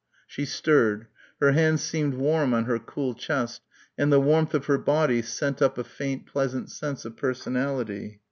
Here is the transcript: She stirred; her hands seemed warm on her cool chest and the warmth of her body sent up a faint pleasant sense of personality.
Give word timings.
She 0.25 0.45
stirred; 0.45 1.05
her 1.39 1.51
hands 1.51 1.83
seemed 1.83 2.15
warm 2.15 2.55
on 2.55 2.65
her 2.65 2.79
cool 2.79 3.13
chest 3.13 3.61
and 3.99 4.11
the 4.11 4.19
warmth 4.19 4.55
of 4.55 4.65
her 4.65 4.79
body 4.79 5.21
sent 5.21 5.61
up 5.61 5.77
a 5.77 5.83
faint 5.83 6.25
pleasant 6.25 6.71
sense 6.71 7.05
of 7.05 7.15
personality. 7.15 8.19